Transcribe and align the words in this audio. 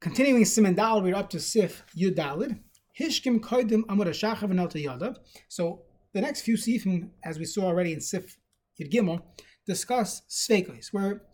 Continuing 0.00 0.44
Siman 0.44 0.74
Dal, 0.74 1.02
we're 1.02 1.14
up 1.14 1.28
to 1.28 1.38
Sif 1.38 1.84
Yudalid. 1.94 2.58
Hishkim 2.98 3.38
Koidim 3.38 3.82
Amud 3.84 4.06
Hashachav 4.06 4.50
Yadav. 4.50 5.18
So 5.48 5.82
the 6.14 6.22
next 6.22 6.40
few 6.40 6.56
Sifim, 6.56 7.10
as 7.22 7.38
we 7.38 7.44
saw 7.44 7.66
already 7.66 7.92
in 7.92 8.00
Sif 8.00 8.38
Yud 8.80 8.90
Gimel, 8.90 9.20
discuss 9.66 10.22
Sveikos, 10.30 10.90
where 10.90 11.24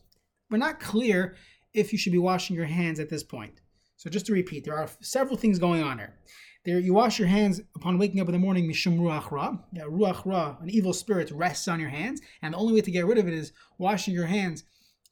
we're 0.50 0.58
not 0.58 0.80
clear 0.80 1.36
if 1.74 1.92
you 1.92 1.98
should 1.98 2.10
be 2.10 2.18
washing 2.18 2.56
your 2.56 2.64
hands 2.64 2.98
at 2.98 3.08
this 3.08 3.22
point. 3.22 3.60
So 3.98 4.10
just 4.10 4.26
to 4.26 4.32
repeat, 4.32 4.64
there 4.64 4.76
are 4.76 4.88
several 5.00 5.36
things 5.36 5.60
going 5.60 5.84
on 5.84 5.98
here. 5.98 6.16
There, 6.64 6.80
you 6.80 6.92
wash 6.92 7.20
your 7.20 7.28
hands 7.28 7.60
upon 7.76 7.98
waking 7.98 8.20
up 8.20 8.26
in 8.26 8.32
the 8.32 8.40
morning, 8.40 8.68
mishum 8.68 8.98
ruach 8.98 9.30
ra. 9.30 9.58
Yeah, 9.72 9.84
ruach 9.84 10.26
ra, 10.26 10.56
an 10.60 10.70
evil 10.70 10.92
spirit 10.92 11.30
rests 11.30 11.68
on 11.68 11.78
your 11.78 11.90
hands, 11.90 12.20
and 12.42 12.52
the 12.52 12.58
only 12.58 12.74
way 12.74 12.80
to 12.80 12.90
get 12.90 13.06
rid 13.06 13.18
of 13.18 13.28
it 13.28 13.34
is 13.34 13.52
washing 13.78 14.12
your 14.12 14.26
hands 14.26 14.64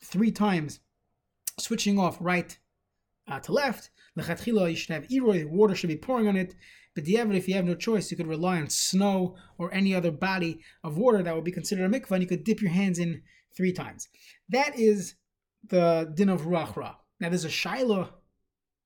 three 0.02 0.32
times, 0.32 0.80
switching 1.61 2.00
off 2.00 2.16
right 2.21 2.59
uh, 3.29 3.41
to 3.41 3.52
left. 3.52 3.91
Lechatchila, 4.18 4.71
you 4.71 4.76
should 4.76 4.94
have 4.94 5.08
iroi, 5.08 5.48
water 5.48 5.75
should 5.75 5.89
be 5.89 5.96
pouring 5.96 6.29
on 6.29 6.36
it. 6.36 6.54
But 6.94 7.08
even 7.08 7.35
if 7.35 7.48
you 7.48 7.54
have 7.54 7.64
no 7.64 7.75
choice, 7.75 8.11
you 8.11 8.17
could 8.17 8.29
rely 8.29 8.58
on 8.58 8.68
snow 8.71 9.35
or 9.58 9.72
any 9.75 9.94
other 9.94 10.12
body 10.12 10.61
of 10.85 10.96
water 10.96 11.22
that 11.22 11.34
would 11.34 11.45
be 11.45 11.50
considered 11.50 11.84
a 11.84 11.89
mikvah, 11.89 12.12
and 12.12 12.22
you 12.22 12.29
could 12.29 12.45
dip 12.45 12.62
your 12.62 12.71
hands 12.71 12.98
in 12.98 13.22
three 13.57 13.72
times. 13.72 14.08
That 14.48 14.79
is 14.79 15.14
the 15.67 16.12
din 16.14 16.29
of 16.29 16.43
ruach 16.43 16.76
ra. 16.76 16.96
Now, 17.18 17.31
there's 17.31 17.45
a 17.45 17.48
shaila 17.48 18.11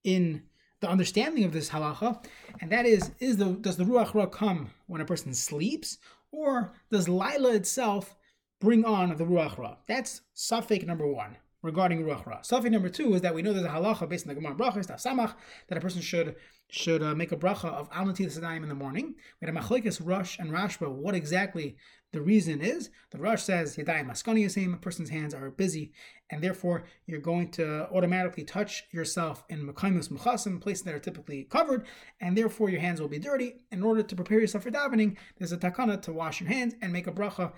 in 0.05 0.43
the 0.81 0.89
understanding 0.89 1.45
of 1.45 1.53
this 1.53 1.69
halacha, 1.69 2.25
and 2.61 2.73
that 2.73 2.87
is: 2.87 3.11
is 3.19 3.37
the 3.37 3.53
does 3.61 3.77
the 3.77 3.84
ruach 3.84 4.15
ra 4.15 4.27
come 4.27 4.70
when 4.87 5.03
a 5.03 5.05
person 5.05 5.34
sleeps, 5.34 5.98
or 6.33 6.73
does 6.91 7.09
lila 7.09 7.53
itself 7.55 8.17
bring 8.59 8.87
on 8.87 9.15
the 9.17 9.25
ruach 9.25 9.59
ra? 9.59 9.77
That's 9.87 10.23
suffix 10.33 10.84
number 10.87 11.07
one 11.07 11.37
regarding 11.62 12.05
ruach 12.05 12.27
ra. 12.27 12.41
Suffix 12.43 12.71
number 12.71 12.89
two 12.89 13.15
is 13.15 13.23
that 13.23 13.35
we 13.35 13.43
know 13.43 13.53
there's 13.53 13.65
a 13.65 13.69
halacha 13.69 14.09
based 14.09 14.27
on 14.27 14.35
the 14.35 14.41
Gemara 14.41 14.55
brachas 14.55 14.87
samach 14.87 15.35
that 15.69 15.79
a 15.79 15.81
person 15.81 16.01
should 16.01 16.37
should 16.71 17.03
uh, 17.03 17.15
make 17.15 17.33
a 17.33 17.37
bracha 17.37 17.67
of 17.67 17.89
al 17.92 18.06
natil 18.06 18.62
in 18.62 18.69
the 18.69 18.75
morning. 18.75 19.14
We 19.41 19.47
had 19.47 19.56
a 19.56 19.59
machlekes 19.59 20.01
Rosh 20.05 20.39
and 20.39 20.51
Rashba. 20.51 20.91
What 20.91 21.14
exactly 21.14 21.77
the 22.12 22.20
reason 22.20 22.61
is? 22.61 22.91
The 23.11 23.19
Rosh 23.19 23.42
says 23.42 23.77
yadayim 23.77 24.09
yasim. 24.09 24.75
A 24.75 24.77
person's 24.77 25.11
hands 25.11 25.34
are 25.34 25.51
busy, 25.51 25.92
and 26.31 26.42
therefore 26.42 26.84
you're 27.06 27.20
going 27.20 27.51
to 27.53 27.89
automatically 27.91 28.45
touch 28.45 28.84
yourself 28.92 29.45
in 29.48 29.67
mekaymus 29.67 30.11
mechasim, 30.11 30.61
places 30.61 30.84
that 30.84 30.95
are 30.95 31.01
typically 31.01 31.45
covered, 31.45 31.86
and 32.20 32.36
therefore 32.36 32.69
your 32.70 32.81
hands 32.81 33.01
will 33.01 33.09
be 33.09 33.19
dirty. 33.19 33.56
In 33.73 33.83
order 33.83 34.03
to 34.03 34.17
prepare 34.17 34.41
yourself 34.41 34.64
for 34.64 34.70
davening, 34.70 35.17
there's 35.39 35.53
a 35.53 35.59
takana 35.59 36.01
to 36.03 36.12
wash 36.12 36.41
your 36.41 36.51
hands 36.51 36.75
and 36.83 36.92
make 36.92 37.06
a 37.06 37.12
bracha 37.12 37.53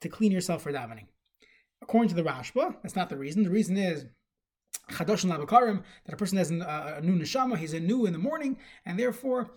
to 0.00 0.08
clean 0.08 0.32
yourself 0.32 0.62
for 0.62 0.72
davening. 0.72 1.06
According 1.82 2.08
to 2.08 2.14
the 2.14 2.22
Rashba, 2.22 2.76
that's 2.82 2.96
not 2.96 3.08
the 3.08 3.16
reason. 3.16 3.42
The 3.42 3.50
reason 3.50 3.76
is 3.76 4.06
chadosh 4.90 5.24
labakarim 5.24 5.82
that 6.04 6.14
a 6.14 6.16
person 6.16 6.38
has 6.38 6.50
a, 6.50 6.96
a 6.98 7.00
new 7.00 7.18
neshama, 7.18 7.56
he's 7.56 7.74
a 7.74 7.80
new 7.80 8.06
in 8.06 8.12
the 8.12 8.18
morning, 8.18 8.58
and 8.84 8.98
therefore, 8.98 9.50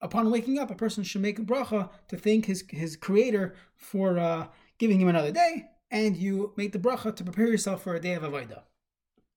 upon 0.00 0.30
waking 0.30 0.58
up, 0.58 0.70
a 0.70 0.74
person 0.74 1.04
should 1.04 1.22
make 1.22 1.38
a 1.38 1.42
bracha 1.42 1.90
to 2.08 2.16
thank 2.16 2.46
his 2.46 2.64
his 2.68 2.96
creator 2.96 3.54
for 3.76 4.18
uh, 4.18 4.46
giving 4.78 5.00
him 5.00 5.08
another 5.08 5.32
day, 5.32 5.64
and 5.90 6.16
you 6.16 6.52
make 6.56 6.72
the 6.72 6.78
bracha 6.78 7.14
to 7.14 7.24
prepare 7.24 7.48
yourself 7.48 7.82
for 7.82 7.94
a 7.94 8.00
day 8.00 8.14
of 8.14 8.22
avodah. 8.22 8.62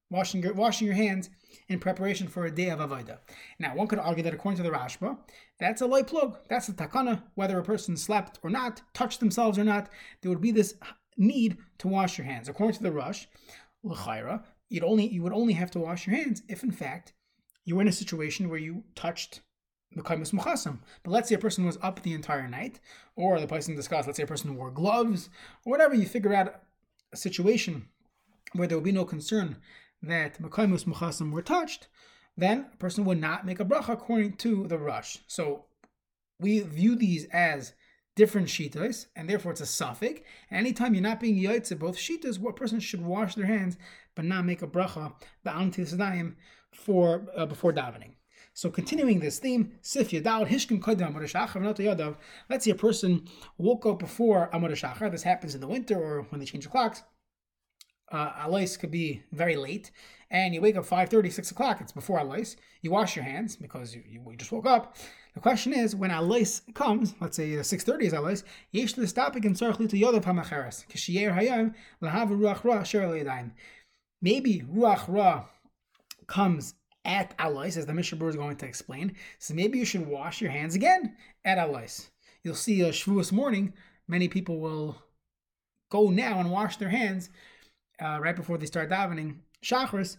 Washing 0.09 0.41
your, 0.41 0.53
washing 0.53 0.87
your 0.87 0.95
hands 0.95 1.29
in 1.67 1.79
preparation 1.79 2.27
for 2.27 2.45
a 2.45 2.51
day 2.51 2.69
of 2.69 2.79
avodah. 2.79 3.19
Now, 3.59 3.75
one 3.75 3.87
could 3.87 3.99
argue 3.99 4.23
that 4.23 4.33
according 4.33 4.57
to 4.57 4.63
the 4.63 4.75
Rashba, 4.75 5.17
that's 5.59 5.81
a 5.81 5.85
light 5.85 6.07
plug. 6.07 6.37
That's 6.47 6.69
a 6.69 6.73
takana. 6.73 7.23
Whether 7.35 7.59
a 7.59 7.63
person 7.63 7.97
slept 7.97 8.39
or 8.41 8.49
not, 8.49 8.81
touched 8.93 9.19
themselves 9.19 9.57
or 9.57 9.65
not, 9.65 9.89
there 10.21 10.29
would 10.29 10.39
be 10.39 10.51
this 10.51 10.75
need 11.17 11.57
to 11.79 11.87
wash 11.87 12.17
your 12.17 12.25
hands. 12.25 12.47
According 12.47 12.77
to 12.77 12.83
the 12.83 12.91
Rosh, 12.91 13.25
l'chayra, 13.83 14.43
you'd 14.69 14.83
only 14.83 15.07
you 15.07 15.23
would 15.23 15.33
only 15.33 15.53
have 15.53 15.71
to 15.71 15.79
wash 15.79 16.07
your 16.07 16.15
hands 16.15 16.43
if, 16.47 16.63
in 16.63 16.71
fact, 16.71 17.13
you 17.65 17.75
were 17.75 17.81
in 17.81 17.87
a 17.87 17.93
situation 17.93 18.49
where 18.49 18.59
you 18.59 18.83
touched 18.95 19.41
Mekaymus 19.95 20.33
Muchasam. 20.33 20.79
But 21.03 21.11
let's 21.11 21.29
say 21.29 21.35
a 21.35 21.39
person 21.39 21.65
was 21.65 21.77
up 21.81 22.01
the 22.01 22.13
entire 22.13 22.47
night, 22.47 22.79
or 23.15 23.39
the 23.39 23.47
person 23.47 23.75
discussed, 23.75 24.07
let's 24.07 24.17
say 24.17 24.23
a 24.23 24.27
person 24.27 24.55
wore 24.55 24.71
gloves, 24.71 25.29
or 25.65 25.71
whatever, 25.71 25.95
you 25.95 26.05
figure 26.05 26.33
out 26.33 26.61
a 27.11 27.17
situation 27.17 27.87
where 28.53 28.67
there 28.67 28.77
would 28.77 28.83
be 28.83 28.91
no 28.91 29.05
concern 29.05 29.57
that 30.01 30.41
Mekaymus 30.41 30.85
Muchasam 30.85 31.31
were 31.31 31.41
touched, 31.41 31.87
then 32.35 32.67
a 32.73 32.77
person 32.77 33.03
would 33.05 33.19
not 33.19 33.45
make 33.45 33.59
a 33.59 33.65
bracha 33.65 33.89
according 33.89 34.33
to 34.33 34.67
the 34.67 34.77
Rosh. 34.77 35.17
So 35.27 35.65
we 36.39 36.59
view 36.59 36.95
these 36.95 37.25
as 37.31 37.73
different 38.17 38.47
shitas, 38.47 39.05
and 39.15 39.29
therefore 39.29 39.51
it's 39.51 39.61
a 39.61 39.65
suffix. 39.65 40.21
anytime 40.51 40.93
you're 40.95 41.03
not 41.03 41.19
being 41.19 41.37
yaitze 41.37 41.77
both 41.77 41.95
shitas, 41.95 42.39
what 42.39 42.55
person 42.55 42.79
should 42.79 43.05
wash 43.05 43.35
their 43.35 43.45
hands 43.45 43.77
but 44.15 44.25
not 44.25 44.43
make 44.43 44.63
a 44.63 44.67
bracha 44.67 45.13
ba'al 45.45 46.33
for 46.73 47.27
uh, 47.37 47.45
before 47.45 47.71
davening. 47.71 48.13
So 48.55 48.71
continuing 48.71 49.19
this 49.19 49.37
theme, 49.37 49.73
Sif 49.83 50.09
Yadal 50.09 50.47
Hishkim 50.47 50.81
Kodam 50.81 51.13
Yadav. 51.13 52.15
Let's 52.49 52.65
say 52.65 52.71
a 52.71 52.75
person 52.75 53.27
woke 53.59 53.85
up 53.85 53.99
before 53.99 54.49
Amud 54.51 54.71
Shachar. 54.71 55.11
This 55.11 55.21
happens 55.21 55.53
in 55.53 55.61
the 55.61 55.67
winter 55.67 55.95
or 55.95 56.23
when 56.29 56.39
they 56.39 56.45
change 56.45 56.63
the 56.63 56.71
clocks. 56.71 57.03
Uh, 58.11 58.47
Alais 58.47 58.79
could 58.79 58.91
be 58.91 59.21
very 59.31 59.55
late, 59.55 59.91
and 60.31 60.53
you 60.53 60.61
wake 60.61 60.77
up 60.77 60.85
5.30, 60.85 61.31
6 61.31 61.51
o'clock. 61.51 61.81
It's 61.81 61.91
before 61.91 62.19
Alais. 62.19 62.55
You 62.81 62.91
wash 62.91 63.15
your 63.15 63.25
hands 63.25 63.55
because 63.55 63.93
you, 63.93 64.03
you, 64.07 64.21
you 64.29 64.37
just 64.37 64.51
woke 64.51 64.65
up. 64.65 64.95
The 65.33 65.41
question 65.41 65.73
is, 65.73 65.95
when 65.95 66.09
Alais 66.09 66.61
comes, 66.73 67.15
let's 67.19 67.35
say 67.35 67.49
6.30 67.49 68.01
is 68.03 68.13
Alais, 68.13 68.43
Yesh 68.71 68.95
Listapik 68.95 69.45
and 69.45 69.55
Tzarech 69.55 69.77
Lito 69.77 69.99
Yodav 69.99 70.23
HaMacheres, 70.23 70.87
Kishiyer 70.87 71.35
Hayam, 71.37 71.73
Lahav 72.01 72.29
Ruach 72.29 72.63
Ra 72.63 72.83
Sher. 72.83 73.51
Maybe 74.21 74.61
Ruach 74.61 75.05
Ra 75.07 75.45
comes 76.27 76.75
at 77.03 77.37
Alais, 77.37 77.77
as 77.77 77.85
the 77.85 77.93
Mishnah 77.93 78.25
is 78.27 78.35
going 78.35 78.57
to 78.57 78.65
explain. 78.65 79.15
So 79.39 79.53
maybe 79.53 79.79
you 79.79 79.85
should 79.85 80.07
wash 80.07 80.41
your 80.41 80.51
hands 80.51 80.75
again 80.75 81.15
at 81.45 81.57
Alais. 81.57 82.09
You'll 82.43 82.55
see 82.55 82.81
a 82.81 82.89
Shavuos 82.89 83.31
morning, 83.31 83.73
many 84.07 84.27
people 84.27 84.59
will 84.59 85.01
go 85.89 86.09
now 86.09 86.39
and 86.39 86.51
wash 86.51 86.77
their 86.77 86.89
hands 86.89 87.29
uh, 88.01 88.19
right 88.21 88.35
before 88.35 88.57
they 88.57 88.65
start 88.65 88.89
davening 88.89 89.35
Shachris 89.63 90.17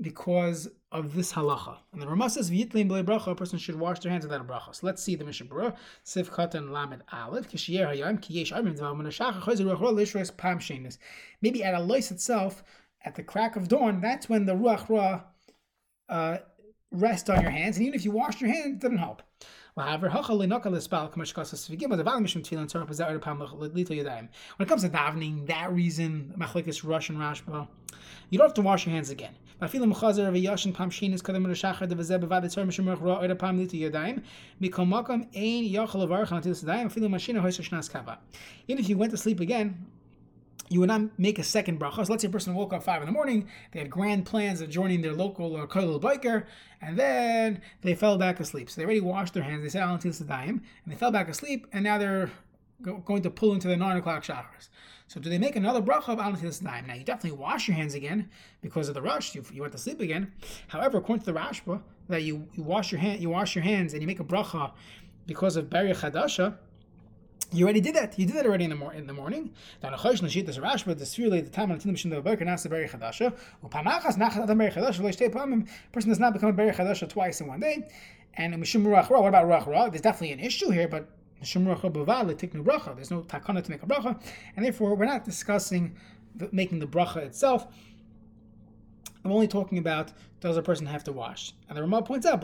because 0.00 0.68
of 0.92 1.14
this 1.14 1.32
halacha. 1.32 1.76
And 1.92 2.00
the 2.00 2.08
Ramah 2.08 2.30
says, 2.30 2.50
V'yitlein 2.50 2.88
b'lei 2.88 3.04
bracha, 3.04 3.28
a 3.28 3.34
person 3.34 3.58
should 3.58 3.78
wash 3.78 4.00
their 4.00 4.10
hands 4.10 4.24
without 4.24 4.40
a 4.40 4.44
bracha. 4.44 4.74
So 4.74 4.86
let's 4.86 5.02
see 5.02 5.14
the 5.14 5.24
Mishnah 5.24 5.46
Berurah, 5.46 5.76
Sif 6.04 6.30
Katan 6.30 6.70
Lamed 6.70 7.02
Aleph, 7.12 7.50
Kishiyer 7.50 7.86
Hayam, 7.86 8.18
Kiyesh 8.18 8.54
Armin 8.54 8.74
Dvav 8.74 8.96
Menashach, 8.96 9.42
Chayzer 9.42 9.76
Ruach 9.76 10.14
Ra, 10.14 10.24
Pam 10.36 10.58
Shenis. 10.58 10.98
Maybe 11.42 11.62
at 11.62 11.74
a 11.74 11.80
lois 11.80 12.10
itself, 12.10 12.64
at 13.04 13.14
the 13.14 13.22
crack 13.22 13.56
of 13.56 13.68
dawn, 13.68 14.00
that's 14.00 14.28
when 14.28 14.46
the 14.46 14.54
Ruach 14.54 14.88
Ra 14.88 15.22
uh, 16.08 16.38
rest 16.90 17.30
on 17.30 17.40
your 17.42 17.50
hands. 17.50 17.76
And 17.76 17.86
even 17.86 17.98
if 17.98 18.04
you 18.04 18.10
wash 18.10 18.40
your 18.40 18.50
hands, 18.50 18.76
it 18.76 18.80
doesn't 18.80 18.98
help. 18.98 19.22
When 24.56 24.66
it 24.66 24.68
comes 24.68 24.82
to 24.82 24.88
davening, 24.88 25.46
that 25.46 25.72
reason, 25.72 26.34
machlekes 26.38 26.84
Rosh 26.84 27.08
and 27.08 27.18
Rashba, 27.18 27.66
you 28.30 28.38
don't 28.38 28.46
have 28.48 28.54
to 28.54 28.62
wash 28.62 28.86
your 28.86 28.94
hands 28.94 29.10
again. 29.10 29.34
Even 38.68 38.78
if 38.78 38.88
you 38.88 38.96
went 38.96 39.10
to 39.10 39.18
sleep 39.18 39.40
again, 39.40 39.86
you 40.70 40.78
would 40.78 40.88
not 40.88 41.18
make 41.18 41.38
a 41.38 41.42
second 41.42 41.80
bracha. 41.80 42.06
So 42.06 42.12
let's 42.12 42.22
say 42.22 42.28
a 42.28 42.30
person 42.30 42.54
woke 42.54 42.72
up 42.72 42.84
five 42.84 43.02
in 43.02 43.06
the 43.06 43.12
morning, 43.12 43.48
they 43.72 43.80
had 43.80 43.90
grand 43.90 44.24
plans 44.24 44.60
of 44.60 44.70
joining 44.70 45.02
their 45.02 45.12
local 45.12 45.56
uh, 45.56 45.60
or 45.62 45.66
kollel 45.66 46.00
boker, 46.00 46.46
and 46.80 46.96
then 46.96 47.60
they 47.82 47.94
fell 47.94 48.16
back 48.16 48.38
asleep. 48.38 48.70
So 48.70 48.80
they 48.80 48.84
already 48.84 49.00
washed 49.00 49.34
their 49.34 49.42
hands, 49.42 49.62
they 49.62 49.68
said 49.68 49.82
Alan 49.82 50.00
and 50.00 50.60
they 50.86 50.94
fell 50.94 51.10
back 51.10 51.28
asleep, 51.28 51.66
and 51.72 51.82
now 51.84 51.98
they're 51.98 52.30
going 52.82 53.22
to 53.22 53.30
pull 53.30 53.52
into 53.52 53.68
the 53.68 53.76
nine 53.76 53.96
o'clock 53.96 54.22
showers. 54.22 54.70
So 55.08 55.18
do 55.18 55.28
they 55.28 55.38
make 55.38 55.56
another 55.56 55.82
bracha 55.82 56.10
of 56.10 56.20
Alan 56.20 56.86
Now 56.86 56.94
you 56.94 57.02
definitely 57.02 57.36
wash 57.36 57.66
your 57.66 57.76
hands 57.76 57.94
again 57.94 58.30
because 58.62 58.88
of 58.88 58.94
the 58.94 59.02
Rosh. 59.02 59.34
You, 59.34 59.44
you 59.52 59.62
went 59.62 59.72
to 59.72 59.78
sleep 59.78 60.00
again. 60.00 60.32
However, 60.68 60.98
according 60.98 61.24
to 61.24 61.32
the 61.32 61.38
Rashba, 61.38 61.82
that 62.08 62.22
you, 62.22 62.46
you 62.54 62.62
wash 62.62 62.92
your 62.92 63.00
hand, 63.00 63.20
you 63.20 63.28
wash 63.28 63.56
your 63.56 63.64
hands, 63.64 63.92
and 63.92 64.00
you 64.00 64.06
make 64.06 64.20
a 64.20 64.24
bracha 64.24 64.72
because 65.26 65.56
of 65.56 65.68
Beri 65.68 65.92
Chadasha 65.92 66.56
you 67.52 67.64
already 67.64 67.80
did 67.80 67.94
that. 67.94 68.18
You 68.18 68.26
did 68.26 68.36
that 68.36 68.46
already 68.46 68.64
in 68.64 68.70
the, 68.70 68.76
mor- 68.76 68.92
in 68.92 69.06
the 69.06 69.12
morning. 69.12 69.52
Now, 69.82 69.90
Nachosh 69.90 70.20
Nashit 70.20 70.48
is 70.48 70.58
Rashba, 70.58 70.96
the 70.98 71.04
Sfirle, 71.04 71.42
the 71.44 71.50
Tilim 71.50 71.96
Shin, 71.96 72.10
the 72.10 72.20
Berker, 72.20 72.44
Nasa 72.44 72.70
Beri 72.70 72.88
Chadasha. 72.88 73.36
Upamachas, 73.64 74.16
Nachat 74.16 74.44
Adam 74.44 74.58
Beri 74.58 74.70
Chadasha, 74.70 75.00
Lo 75.00 75.08
Shtei 75.10 75.32
Pamim. 75.32 75.68
Person 75.92 76.10
does 76.10 76.20
not 76.20 76.32
become 76.32 76.50
a 76.50 76.52
Beri 76.52 76.72
Chadasha 76.72 77.08
twice 77.08 77.40
in 77.40 77.46
one 77.46 77.60
day. 77.60 77.88
And 78.34 78.54
Mishum 78.54 78.84
Ruach 78.84 79.10
Ra, 79.10 79.20
what 79.20 79.28
about 79.28 79.48
Ruach? 79.48 79.90
There's 79.90 80.00
definitely 80.00 80.32
an 80.32 80.40
issue 80.40 80.70
here, 80.70 80.88
but 80.88 81.08
Mishum 81.42 81.66
Ruach 81.66 81.82
Ra 81.82 81.90
Baval, 81.90 82.34
Tiknu 82.34 82.64
Bracha. 82.64 82.94
There's 82.94 83.10
no 83.10 83.22
takana 83.22 83.62
to 83.62 83.70
make 83.70 83.82
a 83.82 83.86
bracha. 83.86 84.20
And 84.56 84.64
therefore, 84.64 84.94
we're 84.94 85.06
not 85.06 85.24
discussing 85.24 85.96
the, 86.36 86.48
making 86.52 86.78
the 86.78 86.86
bracha 86.86 87.18
itself. 87.18 87.66
I'm 89.24 89.32
only 89.32 89.48
talking 89.48 89.78
about 89.78 90.12
does 90.40 90.56
a 90.56 90.62
person 90.62 90.86
have 90.86 91.04
to 91.04 91.12
wash? 91.12 91.52
And 91.68 91.76
the 91.76 91.82
Ramah 91.82 92.02
points 92.02 92.26
out, 92.26 92.42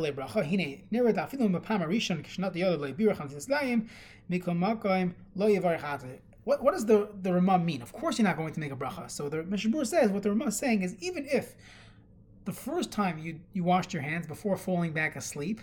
what, 6.47 6.63
what 6.63 6.75
does 6.75 6.87
the, 6.87 7.09
the 7.23 7.33
Ramah 7.33 7.59
mean? 7.59 7.83
Of 7.83 7.93
course, 7.93 8.19
you're 8.19 8.29
not 8.29 8.37
going 8.37 8.53
to 8.53 8.61
make 8.61 8.73
a 8.73 8.77
bracha. 8.77 9.11
So 9.11 9.29
the 9.29 9.39
Mishabur 9.39 9.87
says 9.87 10.11
what 10.11 10.23
the 10.23 10.29
Ramah 10.31 10.47
is 10.47 10.57
saying 10.57 10.83
is 10.83 10.95
even 11.01 11.27
if 11.27 11.57
the 12.45 12.53
first 12.53 12.93
time 12.93 13.19
you, 13.19 13.41
you 13.53 13.65
washed 13.65 13.93
your 13.93 14.03
hands 14.03 14.27
before 14.27 14.57
falling 14.57 14.93
back 14.93 15.17
asleep 15.17 15.61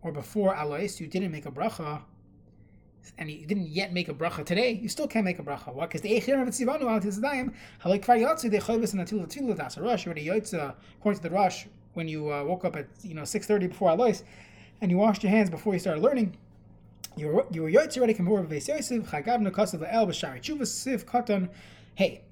or 0.00 0.12
before 0.12 0.54
alois, 0.54 1.00
you 1.00 1.06
didn't 1.06 1.32
make 1.32 1.46
a 1.46 1.50
bracha, 1.50 2.02
and 3.18 3.30
you 3.30 3.46
didn't 3.46 3.68
yet 3.68 3.92
make 3.92 4.08
a 4.08 4.14
bracha 4.14 4.44
today, 4.44 4.72
you 4.72 4.88
still 4.88 5.06
can't 5.06 5.24
make 5.24 5.38
a 5.38 5.42
bracha. 5.42 5.72
Why? 5.72 5.86
Because 5.86 6.00
the 6.00 6.10
Eichir 6.10 6.40
of 6.40 6.48
Tzivanu 6.48 6.82
al 6.82 7.00
Tizdayim, 7.00 7.52
Halak 7.84 8.04
Kvar 8.04 8.18
Yotzi, 8.18 8.50
the 8.50 8.58
Chayvis 8.58 8.92
and 8.92 9.06
Atil 9.06 9.26
Atil 9.26 9.56
Das 9.56 9.78
Rosh, 9.78 10.06
already 10.06 10.26
Yotza, 10.26 10.74
according 10.98 11.22
to 11.22 11.28
the 11.28 11.34
Rosh, 11.34 11.66
when 11.94 12.08
you 12.08 12.32
uh, 12.32 12.44
woke 12.44 12.64
up 12.64 12.76
at 12.76 12.86
you 13.02 13.14
know 13.14 13.22
6.30 13.22 13.68
before 13.68 13.90
alois, 13.90 14.22
and 14.80 14.90
you 14.90 14.96
washed 14.96 15.22
your 15.22 15.30
hands 15.30 15.50
before 15.50 15.72
you 15.74 15.78
started 15.78 16.02
learning, 16.02 16.36
you 17.16 17.28
were 17.28 17.46
you 17.50 17.62
were 17.62 17.70
Yotzi 17.70 17.98
already 17.98 18.14
Kamur 18.14 18.46
Beis 18.46 18.68
Yosef, 18.68 19.10
Chagav 19.10 19.40
Nakasav 19.40 19.80
La'el 19.80 20.06
B'Shari 20.08 20.40
Chuvas 20.40 20.68
Siv 20.68 21.04
Katan, 21.04 21.48
Hey, 21.94 22.22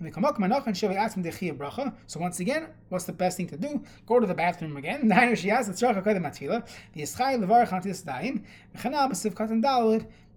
so 2.07 2.19
once 2.19 2.41
again, 2.41 2.69
what's 2.89 3.05
the 3.05 3.13
best 3.13 3.37
thing 3.37 3.47
to 3.49 3.59
do? 3.59 3.85
Go 4.07 4.19
to 4.19 4.27
the 4.27 4.33
bathroom 4.33 4.79
again. 4.79 5.07
The 5.09 5.15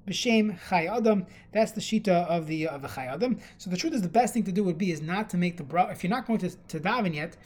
B'Shem 0.08 0.58
Chai 0.70 0.86
Adam. 0.86 1.26
That's 1.52 1.72
the 1.72 1.82
shita 1.82 2.28
of 2.28 2.48
the 2.48 2.68
of 2.68 2.82
the 2.82 2.88
Chai 2.88 3.06
Adam. 3.06 3.40
So 3.58 3.70
the 3.70 3.78
truth 3.78 3.94
is, 3.94 4.02
the 4.02 4.10
best 4.10 4.34
thing 4.34 4.44
to 4.44 4.52
do 4.52 4.64
would 4.64 4.78
be 4.78 4.92
is 4.92 5.02
not 5.02 5.30
to 5.32 5.38
make 5.38 5.58
the 5.58 5.64
bra. 5.64 5.88
If 5.88 6.04
you're 6.04 6.10
not 6.12 6.28
going 6.28 6.40
to, 6.40 6.50
to 6.50 6.80
daven 6.80 7.16
yet, 7.16 7.38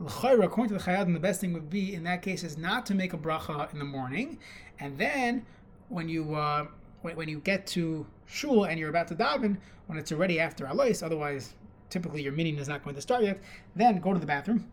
according 0.00 0.68
to 0.68 0.74
the 0.74 0.84
Chai 0.84 0.92
Adam, 0.92 1.12
the 1.12 1.20
best 1.20 1.40
thing 1.40 1.52
would 1.52 1.70
be 1.70 1.94
in 1.94 2.04
that 2.04 2.22
case 2.22 2.42
is 2.42 2.58
not 2.58 2.86
to 2.86 2.94
make 2.94 3.12
a 3.12 3.18
bracha 3.18 3.72
in 3.72 3.78
the 3.78 3.84
morning, 3.84 4.38
and 4.80 4.98
then 4.98 5.46
when 5.88 6.08
you 6.08 6.34
uh, 6.34 6.66
when, 7.02 7.28
you 7.28 7.40
get 7.40 7.66
to 7.68 8.06
shul 8.26 8.64
and 8.64 8.78
you're 8.78 8.90
about 8.90 9.08
to 9.08 9.14
daven, 9.14 9.56
when 9.86 9.98
it's 9.98 10.12
already 10.12 10.40
after 10.40 10.66
alois, 10.66 11.02
otherwise 11.02 11.54
typically 11.90 12.22
your 12.22 12.32
meeting 12.32 12.56
is 12.56 12.68
not 12.68 12.82
going 12.82 12.94
to 12.96 13.02
start 13.02 13.22
yet, 13.22 13.40
then 13.76 13.98
go 13.98 14.12
to 14.12 14.18
the 14.18 14.26
bathroom, 14.26 14.70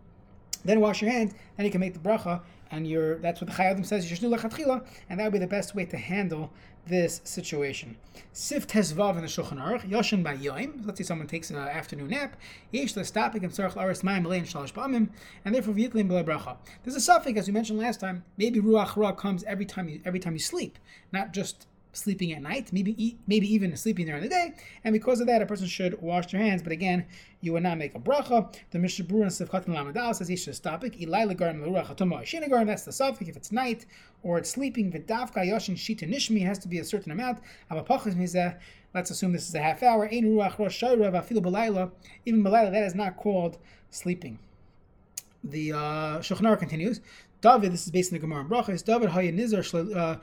then 0.65 0.79
wash 0.79 1.01
your 1.01 1.11
hands, 1.11 1.33
then 1.57 1.65
you 1.65 1.71
can 1.71 1.81
make 1.81 1.93
the 1.93 1.99
bracha, 1.99 2.41
and 2.71 2.87
you're 2.87 3.17
that's 3.17 3.41
what 3.41 3.49
the 3.49 3.55
Chai 3.55 3.65
Adam 3.65 3.83
says, 3.83 4.09
you 4.09 4.15
should 4.15 4.29
do 4.29 4.81
and 5.09 5.19
that 5.19 5.23
would 5.23 5.33
be 5.33 5.39
the 5.39 5.47
best 5.47 5.75
way 5.75 5.85
to 5.85 5.97
handle 5.97 6.51
this 6.87 7.21
situation. 7.23 7.95
Sif 8.33 8.67
Tesvav 8.67 9.15
in 9.15 9.21
the 9.21 9.27
Shulchan 9.27 9.61
Aruch, 9.61 9.87
Yoshin 9.89 10.23
by 10.23 10.35
Yoim. 10.35 10.85
Let's 10.85 10.97
say 10.97 11.03
someone 11.03 11.27
takes 11.27 11.49
an 11.49 11.57
afternoon 11.57 12.09
nap. 12.09 12.35
Yesh 12.71 12.95
Lestapik 12.95 13.43
and 13.43 13.51
Tzarech 13.51 13.73
Laris 13.73 14.03
Mayim 14.03 14.25
Lein 14.25 14.43
Shalosh 14.43 14.73
Ba'amim, 14.73 15.09
and 15.45 15.53
therefore 15.55 15.73
V'yitlim 15.73 16.09
B'la 16.09 16.23
Bracha. 16.23 16.57
There's 16.83 16.95
a 16.95 17.01
suffix, 17.01 17.39
as 17.39 17.47
we 17.47 17.53
mentioned 17.53 17.79
last 17.79 17.99
time. 17.99 18.23
Maybe 18.37 18.59
Ruach 18.59 18.95
Ra 18.95 19.11
comes 19.11 19.43
every 19.43 19.65
time 19.65 19.87
you 19.87 20.01
every 20.03 20.19
time 20.19 20.33
you 20.33 20.39
sleep, 20.39 20.79
not 21.11 21.33
just 21.33 21.67
sleeping 21.91 22.31
at 22.33 22.41
night, 22.41 22.71
maybe 22.71 23.17
maybe 23.27 23.53
even 23.53 23.75
sleeping 23.75 24.05
during 24.05 24.21
the 24.21 24.29
day, 24.29 24.53
and 24.83 24.93
because 24.93 25.19
of 25.19 25.27
that, 25.27 25.41
a 25.41 25.45
person 25.45 25.67
should 25.67 26.01
wash 26.01 26.27
their 26.27 26.41
hands. 26.41 26.61
But 26.61 26.71
again, 26.71 27.05
you 27.41 27.53
would 27.53 27.63
not 27.63 27.77
make 27.77 27.95
a 27.95 27.99
bracha. 27.99 28.53
The 28.71 28.79
Mishnah 28.79 29.05
Berurah 29.05 29.23
and 29.23 29.31
Sivchat 29.31 29.65
Lamadal 29.65 30.15
says 30.15 30.27
he 30.27 30.35
should 30.35 30.55
stop 30.55 30.81
That's 30.81 30.95
the 32.83 32.91
suffix. 32.91 33.29
If 33.29 33.35
it's 33.35 33.51
night 33.51 33.85
or 34.23 34.37
it's 34.37 34.49
sleeping, 34.49 34.91
v'davka 34.91 35.37
yoshin 35.37 35.75
shita 35.75 36.07
nishmi 36.07 36.45
has 36.45 36.59
to 36.59 36.67
be 36.67 36.79
a 36.79 36.85
certain 36.85 37.11
amount. 37.11 37.39
Let's 37.71 39.11
assume 39.11 39.33
this 39.33 39.47
is 39.47 39.55
a 39.55 39.61
half 39.61 39.83
hour. 39.83 40.07
Even 40.09 40.31
b'layla, 40.31 41.91
that 42.25 42.83
is 42.83 42.95
not 42.95 43.17
called 43.17 43.57
sleeping. 43.89 44.39
The 45.43 45.73
uh, 45.73 46.21
continues. 46.55 47.01
David, 47.41 47.71
this 47.71 47.85
is 47.85 47.91
based 47.91 48.11
on 48.11 48.17
the 48.17 48.19
Gemara 48.19 48.41
and 48.41 48.49
Brachas. 48.49 48.83
David 48.83 49.11
hayin 49.11 49.39
nizar 49.39 49.95
uh, 49.95 50.17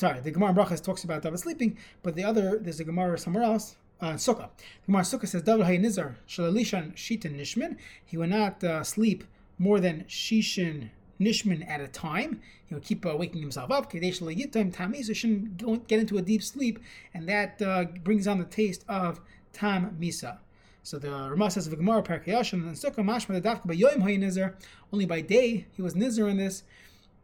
sorry, 0.00 0.20
the 0.20 0.30
Gemara 0.30 0.54
Brachas 0.54 0.82
talks 0.82 1.04
about 1.04 1.22
David 1.22 1.38
sleeping, 1.38 1.76
but 2.02 2.14
the 2.14 2.24
other, 2.24 2.58
there's 2.58 2.80
a 2.80 2.84
Gemara 2.84 3.18
somewhere 3.18 3.44
else, 3.44 3.76
uh, 4.00 4.14
Sukkah. 4.14 4.48
The 4.56 4.86
Gemara 4.86 5.02
Sukkah 5.02 5.28
says, 5.28 5.42
David 5.42 5.66
Nizar 5.66 6.14
Shalalishan 6.26 6.94
Shitin 6.94 7.38
Nishman. 7.38 7.76
He 8.06 8.16
would 8.16 8.30
not 8.30 8.64
uh, 8.64 8.82
sleep 8.82 9.24
more 9.58 9.78
than 9.78 10.04
Shishin 10.04 10.88
Nishman 11.20 11.68
at 11.68 11.82
a 11.82 11.88
time. 11.88 12.40
He 12.66 12.72
would 12.72 12.82
keep 12.82 13.04
uh, 13.04 13.14
waking 13.14 13.42
himself 13.42 13.70
up. 13.70 13.90
Kadesh 13.90 14.20
Yitim 14.20 14.74
Tami, 14.74 15.04
he 15.04 15.14
shouldn't 15.14 15.58
go, 15.58 15.76
get 15.76 16.00
into 16.00 16.16
a 16.16 16.22
deep 16.22 16.42
sleep, 16.42 16.78
and 17.12 17.28
that 17.28 17.60
uh, 17.60 17.84
brings 18.02 18.26
on 18.26 18.38
the 18.38 18.46
taste 18.46 18.86
of 18.88 19.20
Tam 19.52 19.98
Misa. 20.00 20.38
So 20.82 20.98
the 20.98 21.10
Ramah 21.10 21.50
says 21.50 21.66
of 21.66 21.76
Gemara 21.76 22.02
Parkayashan 22.02 22.54
and 22.54 22.74
Sukkah 22.74 23.04
Mashma 23.04 23.34
the 23.34 23.42
Dafka 23.42 23.66
by 23.66 23.76
Yoim 23.76 23.98
Nizar. 23.98 24.54
Only 24.94 25.04
by 25.04 25.20
day 25.20 25.66
he 25.72 25.82
was 25.82 25.92
Nizar 25.92 26.30
in 26.30 26.38
this 26.38 26.62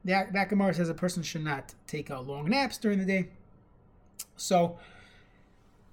that 0.07 0.49
Gemara 0.49 0.75
says 0.75 0.89
a 0.89 0.95
person 0.95 1.23
should 1.23 1.45
not 1.45 1.75
take 1.87 2.11
uh, 2.11 2.21
long 2.21 2.49
naps 2.49 2.79
during 2.79 2.99
the 2.99 3.05
day. 3.05 3.29
So 4.37 4.79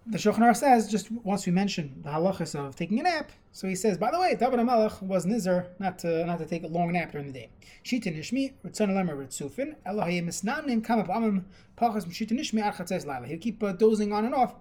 the 0.05 0.17
Shulchan 0.17 0.55
says, 0.55 0.89
just 0.89 1.11
once 1.11 1.45
we 1.45 1.51
mentioned 1.51 2.01
the 2.03 2.09
halachas 2.09 2.55
of 2.55 2.75
taking 2.75 2.99
a 2.99 3.03
nap, 3.03 3.31
so 3.51 3.67
he 3.67 3.75
says, 3.75 3.97
by 3.97 4.11
the 4.11 4.19
way, 4.19 4.35
David 4.35 4.59
HaMelech 4.59 5.01
was 5.01 5.25
nizar 5.25 5.67
not 5.79 5.99
to 5.99 6.25
not 6.25 6.39
to 6.39 6.45
take 6.45 6.63
a 6.63 6.67
long 6.67 6.91
nap 6.91 7.11
during 7.11 7.27
the 7.27 7.33
day. 7.33 7.49
Shita 7.85 8.15
nishmi, 8.15 8.53
ritzon 8.65 8.89
alemer 8.89 9.15
ritzufin, 9.15 9.75
Elohim 9.85 10.27
misnamnim 10.27 10.83
kama 10.83 11.03
pa'amim 11.03 11.43
pachas 11.77 12.05
mshita 12.05 12.31
nishmi 12.31 12.63
ar 12.63 12.73
chatzes 12.73 13.05
laila. 13.05 13.27
He'll 13.27 13.39
keep 13.39 13.63
uh, 13.63 13.73
dozing 13.73 14.11
on 14.11 14.25
and 14.25 14.35
off. 14.35 14.55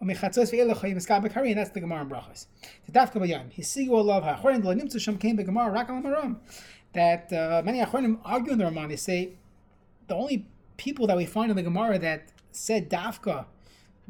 And 0.00 0.10
that's 0.10 0.36
the 0.36 1.80
Gemara 1.80 2.02
in 2.02 2.08
Brachas. 2.08 2.46
The 2.86 2.92
Dafka 2.92 3.14
Bayam. 3.14 3.52
Hisigu 3.52 3.90
olav 3.90 4.22
ha'chorin 4.22 4.62
lo 4.62 4.72
nimtzu 4.72 5.00
sham 5.00 5.18
came 5.18 5.34
by 5.34 5.42
Gemara 5.42 5.72
rakam 5.72 6.00
amaram 6.00 6.36
that 6.94 7.32
uh, 7.32 7.62
many 7.64 7.80
Achronim 7.80 8.18
argue 8.24 8.52
in 8.52 8.58
the 8.58 8.64
Ramah. 8.64 8.88
They 8.88 8.96
say 8.96 9.32
the 10.06 10.14
only 10.14 10.46
people 10.76 11.06
that 11.06 11.16
we 11.16 11.26
find 11.26 11.50
in 11.50 11.56
the 11.56 11.62
Gemara 11.62 11.98
that 11.98 12.32
said 12.52 12.88
dafka 12.88 13.46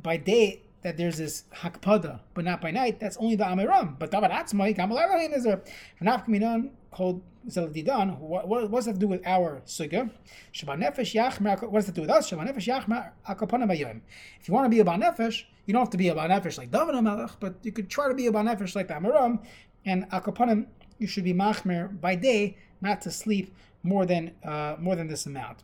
by 0.02 0.16
day 0.16 0.62
that 0.82 0.96
there's 0.96 1.19
this 1.19 1.44
hakpada, 1.56 2.20
but 2.34 2.44
not 2.44 2.60
by 2.60 2.70
night. 2.70 3.00
That's 3.00 3.16
only 3.16 3.34
the 3.34 3.44
Amoraim. 3.44 3.98
But 3.98 4.10
David 4.10 4.30
Atzmai, 4.30 4.76
Gamal 4.76 5.36
is 5.36 5.44
a 5.44 5.60
Nafkaminan 6.00 6.70
called 6.92 7.20
Zeladidan. 7.48 8.19
What, 8.19 8.46
what 8.48 8.70
does 8.70 8.84
that 8.86 8.94
to 8.94 8.98
do 8.98 9.08
with 9.08 9.26
our 9.26 9.62
suga? 9.66 10.10
Shabbat 10.52 10.78
nefesh 10.78 11.14
yachmer. 11.14 11.60
What 11.62 11.80
does 11.80 11.86
that 11.86 11.94
do 11.94 12.02
with 12.02 12.10
us? 12.10 12.30
Shabbat 12.30 12.54
nefesh 12.54 12.69
yachmer 12.69 13.10
akapana 13.28 13.69
bayim. 13.69 14.02
If 14.40 14.48
you 14.48 14.54
want 14.54 14.66
to 14.66 14.70
be 14.70 14.80
a 14.80 14.84
nefesh, 14.84 15.44
you 15.66 15.72
don't 15.72 15.82
have 15.82 15.90
to 15.90 15.96
be 15.96 16.08
a 16.08 16.14
nefesh 16.14 16.58
like 16.58 16.70
David 16.70 16.94
Amelech, 16.94 17.32
but 17.40 17.56
you 17.62 17.72
could 17.72 17.90
try 17.90 18.08
to 18.08 18.14
be 18.14 18.28
a 18.28 18.32
nefesh 18.32 18.76
like 18.76 18.88
the 18.88 18.94
Amoraim. 18.94 19.40
And 19.84 20.08
akapanim, 20.10 20.66
you 20.98 21.06
should 21.06 21.25
be 21.25 21.34
machmer 21.34 22.00
by 22.00 22.14
day 22.14 22.56
not 22.80 23.00
to 23.02 23.10
sleep 23.10 23.54
more 23.82 24.06
than 24.06 24.32
uh, 24.44 24.76
more 24.78 24.96
than 24.96 25.08
this 25.08 25.26
amount. 25.26 25.62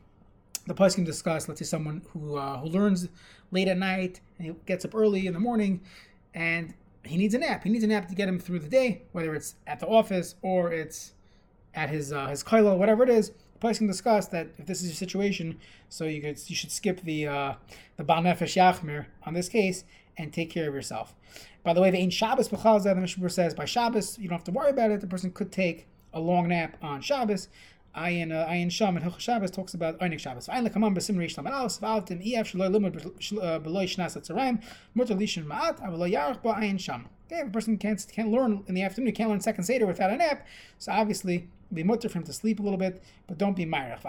The 0.67 0.75
can 0.75 1.05
discuss, 1.05 1.47
let's 1.49 1.61
say, 1.61 1.67
someone 1.67 2.03
who 2.13 2.37
uh, 2.37 2.59
who 2.59 2.69
learns 2.69 3.09
late 3.51 3.69
at 3.69 3.77
night 3.77 4.21
and 4.39 4.47
he 4.49 4.55
gets 4.67 4.85
up 4.85 4.95
early 4.95 5.27
in 5.27 5.35
the 5.35 5.41
morning, 5.41 5.81
and 6.33 6.75
he 7.05 7.17
needs 7.17 7.35
a 7.35 7.39
nap. 7.39 7.65
He 7.65 7.71
needs 7.71 7.85
a 7.85 7.87
nap 7.87 8.09
to 8.09 8.15
get 8.15 8.29
him 8.29 8.39
through 8.39 8.61
the 8.61 8.69
day, 8.69 9.03
whether 9.13 9.35
it's 9.35 9.57
at 9.67 9.81
the 9.81 9.87
office 9.87 10.37
or 10.43 10.73
it's 10.73 11.13
at 11.75 11.91
his 11.91 12.13
uh, 12.13 12.29
his 12.29 12.43
kaila, 12.43 12.79
whatever 12.79 13.03
it 13.03 13.11
is. 13.11 13.33
Can 13.61 13.87
discuss 13.87 14.27
that 14.27 14.49
if 14.59 14.67
this 14.67 14.83
is 14.83 14.89
your 14.89 14.95
situation, 14.95 15.59
so 15.89 16.05
you 16.05 16.21
could 16.21 16.39
you 16.51 16.55
should 16.55 16.71
skip 16.71 17.01
the 17.01 17.27
uh, 17.27 17.55
the 17.97 18.05
Baal 18.05 18.23
Nefesh 18.23 18.57
Yachmir 18.57 19.07
on 19.25 19.33
this 19.33 19.49
case 19.49 19.85
and 20.19 20.35
take 20.35 20.51
care 20.51 20.69
of 20.69 20.75
yourself. 20.75 21.15
By 21.63 21.73
the 21.73 21.81
way, 21.81 21.91
the 21.91 21.97
Ain 21.97 22.11
Shabbos 22.11 22.51
B'chal 22.51 22.83
the 22.83 22.95
Mishnah 22.95 23.31
says 23.31 23.55
by 23.55 23.65
Shabbos 23.65 24.19
you 24.19 24.29
don't 24.29 24.37
have 24.37 24.45
to 24.45 24.53
worry 24.53 24.69
about 24.69 24.91
it. 24.91 25.01
The 25.01 25.07
person 25.07 25.33
could 25.33 25.51
take 25.51 25.87
a 26.15 26.21
long 26.21 26.49
nap 26.49 26.77
on 26.83 27.01
Shabbos. 27.01 27.49
Ayin 27.97 28.33
uh, 28.33 28.49
Ayin 28.49 28.73
Sham 28.73 28.97
and 28.97 29.05
Hilchot 29.05 29.21
Shabbos 29.21 29.51
talks 29.51 29.75
about 29.75 29.99
Einik 30.01 30.19
Shabbos. 30.19 30.49
Ayin 30.49 30.67
lekamam 30.67 30.97
b'sim 30.97 31.17
reish 31.17 31.37
lam 31.37 31.47
alas 31.47 31.79
v'altim 31.79 32.21
ef 32.35 32.53
shelo 32.53 32.69
limud 32.71 32.95
b'loy 33.63 33.85
shnas 33.85 34.17
atzarayim 34.17 34.63
mutar 34.97 35.19
lishin 35.19 35.45
ma'at 35.45 35.81
avlo 35.81 36.11
yarach 36.11 36.43
ba 36.43 36.55
Ayin 36.55 36.81
Sham. 36.81 37.09
Okay, 37.27 37.41
if 37.41 37.49
a 37.49 37.51
person 37.51 37.79
can't 37.79 38.05
can't 38.13 38.31
learn 38.31 38.65
in 38.67 38.75
the 38.75 38.83
afternoon, 38.83 39.09
You 39.09 39.13
can't 39.13 39.31
learn 39.31 39.41
second 39.41 39.65
seder 39.65 39.87
without 39.87 40.11
a 40.11 40.17
nap, 40.17 40.47
so 40.79 40.93
obviously 40.93 41.49
be 41.75 41.83
mutter 41.83 42.09
for 42.09 42.19
him 42.19 42.25
to 42.25 42.33
sleep 42.33 42.61
a 42.61 42.63
little 42.63 42.79
bit, 42.79 43.03
but 43.27 43.39
don't 43.39 43.55
be 43.55 43.67
myrach. 43.67 44.05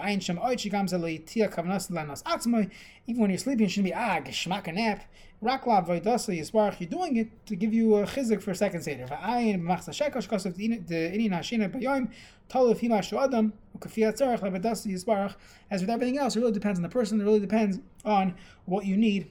Even 3.06 3.20
when 3.20 3.30
you're 3.30 3.38
sleeping, 3.38 3.64
you 3.64 3.68
shouldn't 3.68 3.86
be 3.86 3.94
ah 3.94 4.20
geshmak 4.20 4.66
a 4.66 4.72
nap. 4.72 5.04
Raklav 5.42 5.86
Vaidasa 5.86 6.38
Yisbarach, 6.38 6.80
you're 6.80 6.88
doing 6.88 7.16
it 7.16 7.46
to 7.46 7.54
give 7.54 7.74
you 7.74 7.96
a 7.96 8.06
chizik 8.06 8.40
for 8.42 8.52
a 8.52 8.54
second 8.54 8.82
Seder. 8.82 9.06
Va'ayin 9.06 9.62
b'machsa 9.62 9.90
shekosh 9.90 10.28
kosav 10.28 10.54
the 10.54 10.68
inin 10.68 11.30
hashina 11.30 11.70
b'yoim, 11.70 12.10
tolif 12.48 12.80
hima 12.80 13.02
shu 13.02 13.18
adam, 13.18 13.52
u'kafiyat 13.78 14.18
tzarech 14.18 14.40
le'vedasa 14.40 14.86
Yisbarach. 14.86 15.34
As 15.70 15.82
with 15.82 15.90
everything 15.90 16.16
else, 16.18 16.36
it 16.36 16.40
really 16.40 16.52
depends 16.52 16.78
on 16.78 16.82
the 16.82 16.88
person, 16.88 17.20
it 17.20 17.24
really 17.24 17.40
depends 17.40 17.78
on 18.04 18.34
what 18.64 18.86
you 18.86 18.96
need 18.96 19.30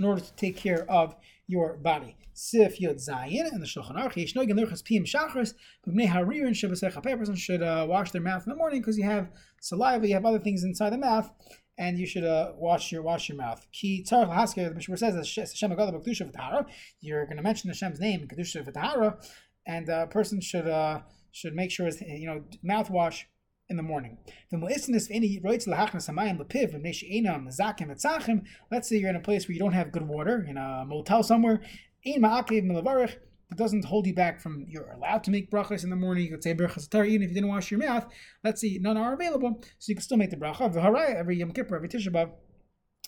in 0.00 0.06
order 0.06 0.22
to 0.22 0.32
take 0.34 0.56
care 0.56 0.90
of 0.90 1.14
your 1.46 1.76
body. 1.76 2.16
Sif 2.32 2.80
Yod 2.80 2.96
Zayin 2.96 3.52
and 3.52 3.62
the 3.62 3.66
Shulchan 3.66 3.96
Aruch 3.96 4.14
Yeshno 4.14 4.48
Genurchas 4.48 4.82
Piyim 4.82 5.04
Shachris 5.04 5.52
B'nei 5.86 6.08
Haririn 6.08 6.52
Shabbosech 6.52 6.96
A 6.96 7.02
person 7.02 7.36
should 7.36 7.62
uh, 7.62 7.86
wash 7.86 8.10
their 8.12 8.22
mouth 8.22 8.46
in 8.46 8.50
the 8.50 8.56
morning 8.56 8.80
because 8.80 8.96
you 8.96 9.04
have 9.04 9.30
saliva, 9.60 10.08
you 10.08 10.14
have 10.14 10.24
other 10.24 10.38
things 10.38 10.64
inside 10.64 10.90
the 10.90 10.98
mouth, 10.98 11.30
and 11.76 11.98
you 11.98 12.06
should 12.06 12.24
uh, 12.24 12.52
wash 12.56 12.90
your 12.90 13.02
wash 13.02 13.28
your 13.28 13.36
mouth. 13.36 13.66
Ki 13.72 14.02
tzarich 14.08 14.30
lahasker. 14.30 14.70
The 14.70 14.74
Mishnah 14.74 14.96
says 14.96 15.14
Hashem 15.14 15.70
Agada 15.70 15.92
B'kedusha 15.92 16.32
V'tahara. 16.32 16.64
You're 17.00 17.26
going 17.26 17.36
to 17.36 17.42
mention 17.42 17.68
Hashem's 17.68 18.00
name 18.00 18.26
Kedusha 18.26 18.66
V'tahara, 18.66 19.22
and 19.66 19.86
a 19.90 20.06
person 20.06 20.40
should 20.40 20.66
uh, 20.66 21.00
should 21.32 21.54
make 21.54 21.70
sure 21.70 21.84
his 21.84 22.00
you 22.00 22.26
know 22.26 22.42
mouthwash 22.64 23.24
in 23.70 23.76
the 23.76 23.82
morning. 23.82 24.18
Let's 28.70 28.88
say 28.88 28.96
you're 28.96 29.10
in 29.10 29.16
a 29.16 29.20
place 29.20 29.48
where 29.48 29.54
you 29.54 29.60
don't 29.60 29.72
have 29.72 29.92
good 29.92 30.06
water, 30.06 30.44
in 30.48 30.56
a 30.56 30.84
motel 30.86 31.22
somewhere. 31.22 31.62
it 33.50 33.56
doesn't 33.56 33.84
hold 33.84 34.06
you 34.06 34.14
back 34.14 34.40
from 34.40 34.64
you're 34.68 34.92
allowed 34.92 35.24
to 35.24 35.30
make 35.30 35.50
brachas 35.50 35.84
in 35.84 35.90
the 35.90 35.96
morning. 35.96 36.24
You 36.24 36.30
could 36.32 36.42
say 36.42 36.54
brachas 36.54 36.88
tar 36.88 37.04
even 37.04 37.22
if 37.22 37.30
you 37.30 37.34
didn't 37.34 37.48
wash 37.48 37.70
your 37.70 37.80
mouth. 37.80 38.06
Let's 38.44 38.60
see, 38.60 38.78
none 38.80 38.96
are 38.96 39.14
available, 39.14 39.60
so 39.78 39.90
you 39.90 39.94
can 39.94 40.02
still 40.02 40.16
make 40.16 40.30
the 40.30 40.36
bracha. 40.36 40.72
V'harai 40.72 41.14
every 41.14 41.36
Yom 41.36 41.52
Kippur, 41.52 41.76
every 41.76 41.88
Tisha 41.88 42.08
B'av, 42.08 42.30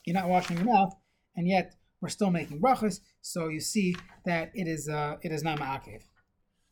you're 0.04 0.14
not 0.14 0.28
washing 0.28 0.56
your 0.56 0.66
mouth, 0.66 0.94
and 1.36 1.46
yet 1.48 1.74
we're 2.00 2.08
still 2.08 2.30
making 2.30 2.60
brachas. 2.60 3.00
So 3.20 3.48
you 3.48 3.60
see 3.60 3.94
that 4.24 4.50
it 4.54 4.66
is 4.66 4.88
uh, 4.88 5.16
it 5.22 5.32
is 5.32 5.42
not 5.42 5.58
ma'akev. 5.58 6.02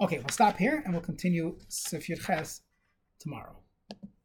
Okay, 0.01 0.19
we'll 0.19 0.29
stop 0.29 0.57
here 0.57 0.83
and 0.85 0.95
we'll 0.95 1.03
continue 1.03 1.57
Sif 1.69 2.07
Ches 2.07 2.63
tomorrow. 3.21 3.57